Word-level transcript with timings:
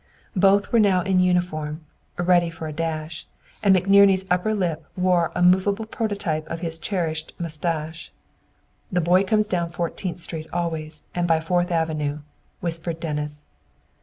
Both 0.35 0.71
were 0.71 0.79
now 0.79 1.01
in 1.03 1.19
uniform, 1.19 1.85
ready 2.17 2.49
for 2.49 2.65
a 2.67 2.73
dash, 2.73 3.27
and 3.61 3.75
McNerney's 3.75 4.25
upper 4.31 4.55
lip 4.55 4.83
wore 4.97 5.31
a 5.35 5.43
movable 5.43 5.85
prototype 5.85 6.47
of 6.49 6.61
his 6.61 6.79
cherished 6.79 7.33
mustache. 7.37 8.11
"The 8.91 8.99
boy 8.99 9.23
comes 9.25 9.47
down 9.47 9.69
Fourteenth 9.69 10.17
Street 10.17 10.47
always 10.51 11.03
and 11.13 11.27
by 11.27 11.39
Fourth 11.39 11.69
Avenue," 11.69 12.21
whispered 12.61 12.99
Dennis. 12.99 13.45